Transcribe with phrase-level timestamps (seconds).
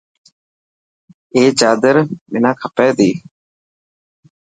[1.35, 1.95] اي چادر
[2.31, 3.09] منا کپي تي.